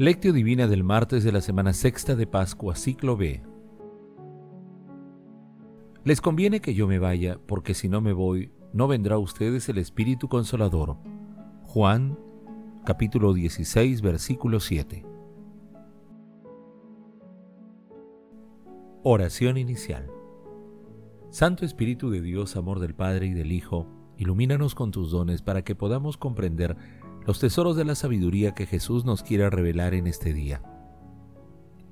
[0.00, 3.42] Lectio Divina del martes de la semana sexta de Pascua, ciclo B.
[6.04, 9.68] Les conviene que yo me vaya, porque si no me voy, no vendrá a ustedes
[9.68, 10.96] el Espíritu Consolador.
[11.64, 12.18] Juan,
[12.86, 15.04] capítulo 16, versículo 7.
[19.02, 20.10] Oración inicial.
[21.28, 25.62] Santo Espíritu de Dios, amor del Padre y del Hijo, ilumínanos con tus dones para
[25.62, 26.78] que podamos comprender
[27.26, 30.62] los tesoros de la sabiduría que Jesús nos quiere revelar en este día.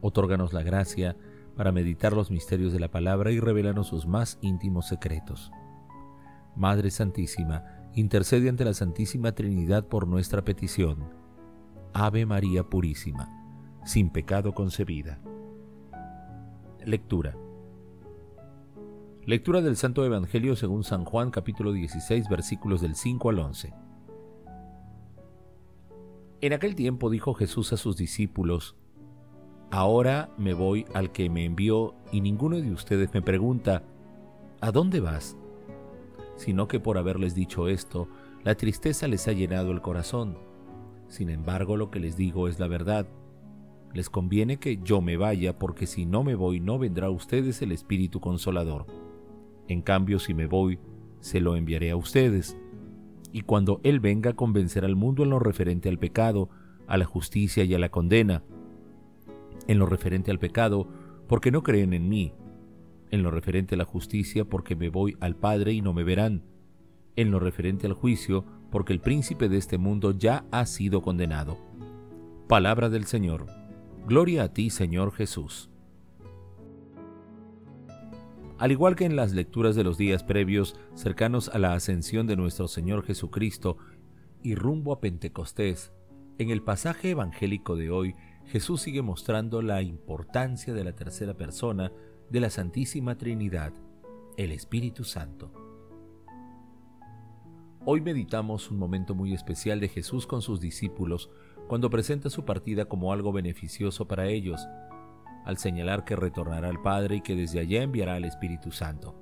[0.00, 1.16] Otórganos la gracia
[1.56, 5.50] para meditar los misterios de la palabra y revelarnos sus más íntimos secretos.
[6.54, 11.10] Madre Santísima, intercede ante la Santísima Trinidad por nuestra petición.
[11.92, 13.28] Ave María Purísima,
[13.84, 15.18] sin pecado concebida.
[16.84, 17.36] Lectura.
[19.24, 23.85] Lectura del Santo Evangelio según San Juan capítulo 16 versículos del 5 al 11.
[26.42, 28.76] En aquel tiempo dijo Jesús a sus discípulos,
[29.70, 33.82] Ahora me voy al que me envió y ninguno de ustedes me pregunta,
[34.60, 35.36] ¿a dónde vas?
[36.36, 38.08] Sino que por haberles dicho esto,
[38.44, 40.38] la tristeza les ha llenado el corazón.
[41.08, 43.08] Sin embargo, lo que les digo es la verdad.
[43.94, 47.62] Les conviene que yo me vaya, porque si no me voy no vendrá a ustedes
[47.62, 48.86] el Espíritu Consolador.
[49.68, 50.78] En cambio, si me voy,
[51.20, 52.58] se lo enviaré a ustedes
[53.32, 56.48] y cuando Él venga convencer al mundo en lo referente al pecado,
[56.86, 58.42] a la justicia y a la condena.
[59.66, 60.88] En lo referente al pecado,
[61.26, 62.32] porque no creen en mí.
[63.10, 66.42] En lo referente a la justicia, porque me voy al Padre y no me verán.
[67.16, 71.58] En lo referente al juicio, porque el príncipe de este mundo ya ha sido condenado.
[72.48, 73.46] Palabra del Señor.
[74.06, 75.70] Gloria a ti, Señor Jesús.
[78.58, 82.36] Al igual que en las lecturas de los días previos cercanos a la ascensión de
[82.36, 83.76] nuestro Señor Jesucristo
[84.42, 85.92] y rumbo a Pentecostés,
[86.38, 88.14] en el pasaje evangélico de hoy
[88.46, 91.92] Jesús sigue mostrando la importancia de la tercera persona
[92.30, 93.74] de la Santísima Trinidad,
[94.38, 95.52] el Espíritu Santo.
[97.84, 101.30] Hoy meditamos un momento muy especial de Jesús con sus discípulos
[101.68, 104.66] cuando presenta su partida como algo beneficioso para ellos,
[105.46, 109.14] al señalar que retornará al Padre y que desde allá enviará al Espíritu Santo.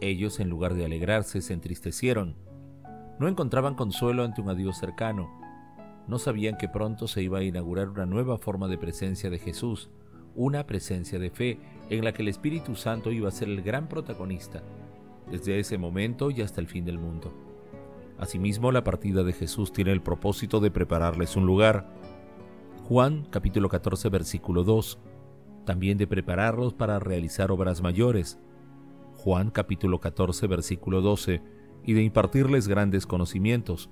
[0.00, 2.36] Ellos, en lugar de alegrarse, se entristecieron.
[3.18, 5.30] No encontraban consuelo ante un adiós cercano.
[6.08, 9.90] No sabían que pronto se iba a inaugurar una nueva forma de presencia de Jesús,
[10.34, 13.88] una presencia de fe en la que el Espíritu Santo iba a ser el gran
[13.88, 14.62] protagonista,
[15.30, 17.34] desde ese momento y hasta el fin del mundo.
[18.18, 21.86] Asimismo, la partida de Jesús tiene el propósito de prepararles un lugar,
[22.88, 25.00] Juan capítulo 14 versículo 2,
[25.64, 28.38] también de prepararlos para realizar obras mayores.
[29.16, 31.42] Juan capítulo 14 versículo 12,
[31.84, 33.90] y de impartirles grandes conocimientos.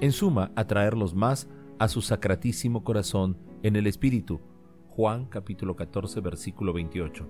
[0.00, 1.46] En suma, atraerlos más
[1.78, 4.40] a su sacratísimo corazón en el Espíritu.
[4.88, 7.28] Juan capítulo 14 versículo 28.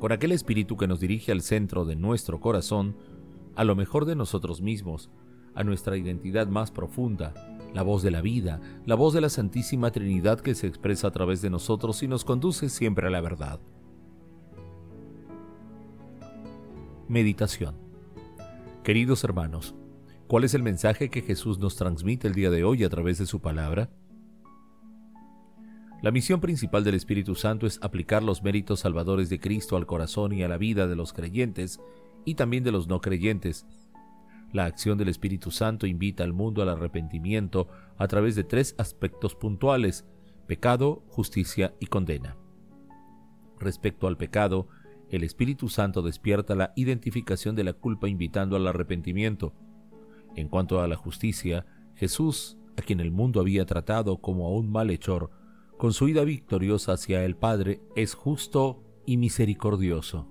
[0.00, 2.96] Con aquel Espíritu que nos dirige al centro de nuestro corazón,
[3.54, 5.08] a lo mejor de nosotros mismos,
[5.54, 7.32] a nuestra identidad más profunda,
[7.74, 11.10] la voz de la vida, la voz de la Santísima Trinidad que se expresa a
[11.10, 13.60] través de nosotros y nos conduce siempre a la verdad.
[17.08, 17.74] Meditación
[18.84, 19.74] Queridos hermanos,
[20.28, 23.26] ¿cuál es el mensaje que Jesús nos transmite el día de hoy a través de
[23.26, 23.90] su palabra?
[26.00, 30.32] La misión principal del Espíritu Santo es aplicar los méritos salvadores de Cristo al corazón
[30.32, 31.80] y a la vida de los creyentes
[32.24, 33.66] y también de los no creyentes,
[34.54, 37.66] la acción del Espíritu Santo invita al mundo al arrepentimiento
[37.98, 40.06] a través de tres aspectos puntuales,
[40.46, 42.36] pecado, justicia y condena.
[43.58, 44.68] Respecto al pecado,
[45.10, 49.52] el Espíritu Santo despierta la identificación de la culpa invitando al arrepentimiento.
[50.36, 51.66] En cuanto a la justicia,
[51.96, 55.30] Jesús, a quien el mundo había tratado como a un malhechor,
[55.76, 60.28] con su ida victoriosa hacia el Padre, es justo y misericordioso.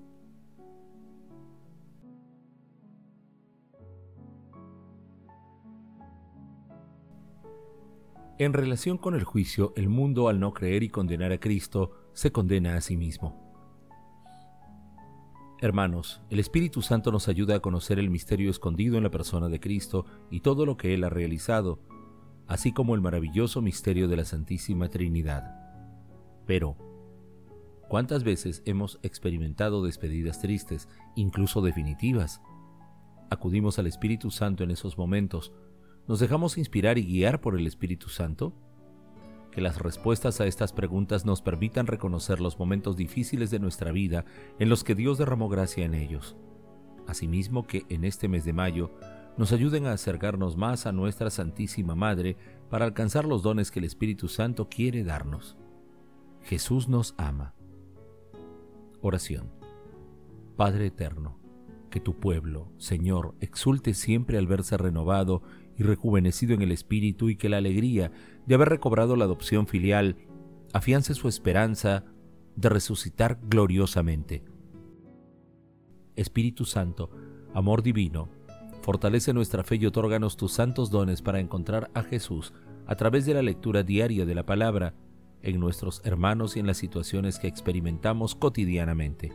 [8.39, 12.31] En relación con el juicio, el mundo al no creer y condenar a Cristo, se
[12.31, 13.39] condena a sí mismo.
[15.61, 19.59] Hermanos, el Espíritu Santo nos ayuda a conocer el misterio escondido en la persona de
[19.59, 21.79] Cristo y todo lo que Él ha realizado,
[22.47, 25.55] así como el maravilloso misterio de la Santísima Trinidad.
[26.47, 26.75] Pero,
[27.87, 32.41] ¿cuántas veces hemos experimentado despedidas tristes, incluso definitivas?
[33.29, 35.53] Acudimos al Espíritu Santo en esos momentos,
[36.07, 38.53] ¿Nos dejamos inspirar y guiar por el Espíritu Santo?
[39.51, 44.25] Que las respuestas a estas preguntas nos permitan reconocer los momentos difíciles de nuestra vida
[44.59, 46.35] en los que Dios derramó gracia en ellos.
[47.07, 48.91] Asimismo que en este mes de mayo
[49.37, 52.35] nos ayuden a acercarnos más a nuestra Santísima Madre
[52.69, 55.57] para alcanzar los dones que el Espíritu Santo quiere darnos.
[56.41, 57.53] Jesús nos ama.
[59.01, 59.51] Oración.
[60.57, 61.39] Padre Eterno,
[61.93, 65.43] que tu pueblo, Señor, exulte siempre al verse renovado
[65.77, 68.11] y rejuvenecido en el Espíritu y que la alegría
[68.47, 70.17] de haber recobrado la adopción filial
[70.73, 72.03] afiance su esperanza
[72.55, 74.43] de resucitar gloriosamente.
[76.15, 77.11] Espíritu Santo,
[77.53, 78.27] amor divino,
[78.81, 82.53] fortalece nuestra fe y otórganos tus santos dones para encontrar a Jesús
[82.87, 84.95] a través de la lectura diaria de la palabra
[85.43, 89.31] en nuestros hermanos y en las situaciones que experimentamos cotidianamente.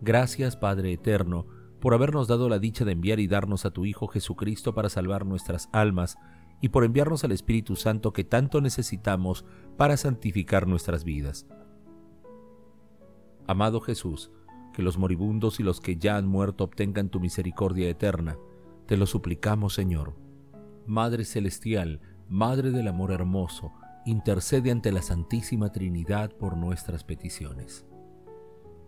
[0.00, 1.46] Gracias Padre Eterno
[1.80, 5.24] por habernos dado la dicha de enviar y darnos a tu Hijo Jesucristo para salvar
[5.26, 6.18] nuestras almas
[6.60, 9.44] y por enviarnos al Espíritu Santo que tanto necesitamos
[9.76, 11.46] para santificar nuestras vidas.
[13.46, 14.30] Amado Jesús,
[14.72, 18.38] que los moribundos y los que ya han muerto obtengan tu misericordia eterna,
[18.86, 20.14] te lo suplicamos, Señor.
[20.86, 23.72] Madre Celestial, Madre del Amor Hermoso,
[24.04, 27.86] intercede ante la Santísima Trinidad por nuestras peticiones.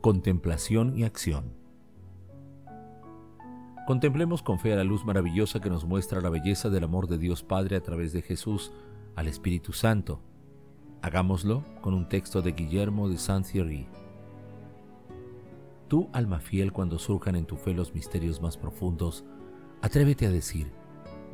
[0.00, 1.52] Contemplación y acción.
[3.86, 7.18] Contemplemos con fe a la luz maravillosa que nos muestra la belleza del amor de
[7.18, 8.72] Dios Padre a través de Jesús
[9.14, 10.22] al Espíritu Santo.
[11.02, 13.88] Hagámoslo con un texto de Guillermo de Saint-Thierry.
[15.88, 19.26] Tú, alma fiel, cuando surjan en tu fe los misterios más profundos,
[19.82, 20.72] atrévete a decir,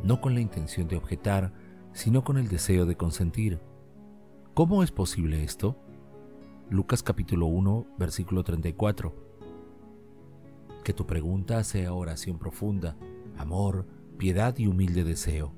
[0.02, 1.52] no con la intención de objetar,
[1.92, 3.60] sino con el deseo de consentir.
[4.54, 5.76] ¿Cómo es posible esto?
[6.68, 9.26] Lucas capítulo 1, versículo 34
[10.86, 12.96] que tu pregunta sea oración profunda,
[13.36, 15.52] amor, piedad y humilde deseo.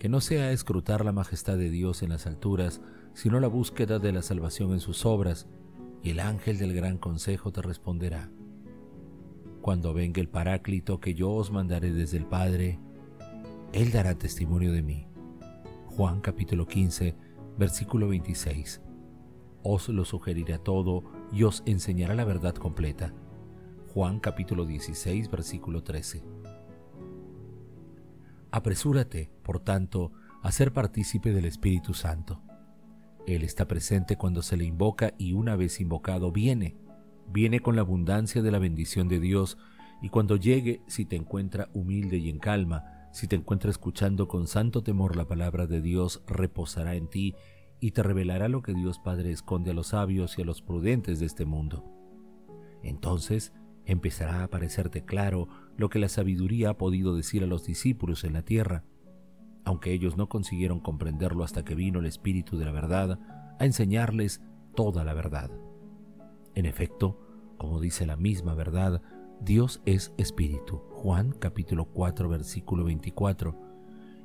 [0.00, 2.80] Que no sea escrutar la majestad de Dios en las alturas,
[3.14, 5.46] sino la búsqueda de la salvación en sus obras,
[6.02, 8.28] y el ángel del gran consejo te responderá.
[9.62, 12.80] Cuando venga el Paráclito que yo os mandaré desde el Padre,
[13.72, 15.06] Él dará testimonio de mí.
[15.86, 17.14] Juan capítulo 15,
[17.56, 18.82] versículo 26.
[19.62, 23.12] Os lo sugerirá todo y os enseñará la verdad completa.
[23.92, 26.24] Juan capítulo 16, versículo 13.
[28.50, 30.12] Apresúrate, por tanto,
[30.42, 32.42] a ser partícipe del Espíritu Santo.
[33.26, 36.76] Él está presente cuando se le invoca y una vez invocado viene.
[37.28, 39.58] Viene con la abundancia de la bendición de Dios
[40.00, 44.46] y cuando llegue, si te encuentra humilde y en calma, si te encuentra escuchando con
[44.46, 47.34] santo temor la palabra de Dios, reposará en ti
[47.80, 51.18] y te revelará lo que Dios Padre esconde a los sabios y a los prudentes
[51.18, 51.84] de este mundo.
[52.82, 53.52] Entonces,
[53.86, 58.34] empezará a parecerte claro lo que la sabiduría ha podido decir a los discípulos en
[58.34, 58.84] la tierra,
[59.64, 63.18] aunque ellos no consiguieron comprenderlo hasta que vino el Espíritu de la verdad
[63.58, 64.42] a enseñarles
[64.74, 65.50] toda la verdad.
[66.54, 67.18] En efecto,
[67.56, 69.02] como dice la misma verdad,
[69.40, 70.82] Dios es Espíritu.
[70.90, 73.56] Juan capítulo 4 versículo 24.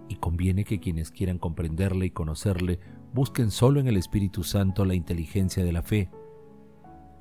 [0.07, 2.79] Y conviene que quienes quieran comprenderle y conocerle
[3.15, 6.11] busquen solo en el Espíritu Santo la inteligencia de la fe.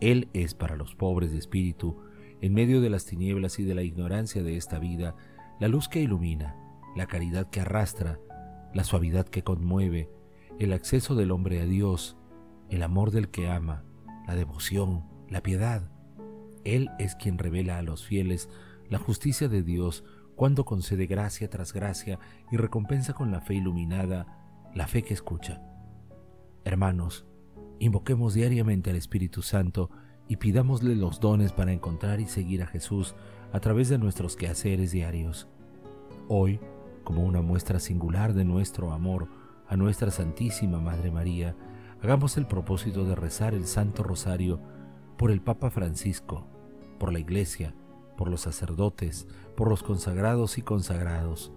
[0.00, 2.02] Él es para los pobres de espíritu
[2.40, 5.14] en medio de las tinieblas y de la ignorancia de esta vida,
[5.60, 6.56] la luz que ilumina,
[6.96, 8.18] la caridad que arrastra,
[8.74, 10.10] la suavidad que conmueve,
[10.58, 12.16] el acceso del hombre a Dios,
[12.70, 13.84] el amor del que ama,
[14.26, 15.92] la devoción, la piedad.
[16.64, 18.48] Él es quien revela a los fieles
[18.90, 20.02] la justicia de Dios
[20.34, 22.18] cuando concede gracia tras gracia
[22.50, 24.40] y recompensa con la fe iluminada
[24.74, 25.62] la fe que escucha.
[26.64, 27.26] Hermanos,
[27.78, 29.90] invoquemos diariamente al Espíritu Santo
[30.28, 33.14] y pidámosle los dones para encontrar y seguir a Jesús
[33.52, 35.46] a través de nuestros quehaceres diarios.
[36.28, 36.60] Hoy,
[37.04, 39.28] como una muestra singular de nuestro amor
[39.68, 41.54] a nuestra Santísima Madre María,
[42.02, 44.58] hagamos el propósito de rezar el Santo Rosario
[45.18, 46.46] por el Papa Francisco,
[46.98, 47.74] por la Iglesia,
[48.16, 51.52] por los sacerdotes, por los consagrados y consagrados,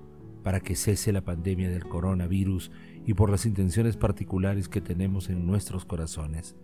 [0.48, 2.72] para que cese la pandemia del coronavirus
[3.06, 6.56] y por las intenciones particulares que tenemos en nuestros corazones.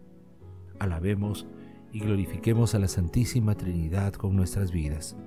[0.80, 1.48] Alabemos
[1.92, 5.18] y glorifiquemos a la Santísima Trinidad con nuestras vidas.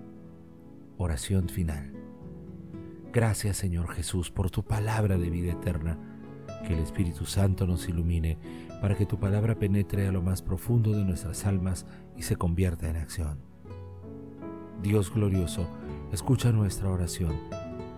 [0.96, 1.92] Oración final.
[3.12, 5.98] Gracias Señor Jesús por tu palabra de vida eterna.
[6.66, 8.38] Que el Espíritu Santo nos ilumine
[8.80, 11.84] para que tu palabra penetre a lo más profundo de nuestras almas
[12.16, 13.38] y se convierta en acción.
[14.82, 15.68] Dios glorioso,
[16.10, 17.65] escucha nuestra oración.